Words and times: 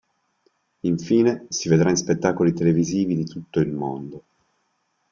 Infine, 0.79 1.45
si 1.49 1.69
vedrà 1.69 1.91
in 1.91 1.95
spettacoli 1.95 2.53
televisivi 2.53 3.13
in 3.13 3.27
tutto 3.27 3.59
il 3.59 3.71
mondo. 3.71 4.23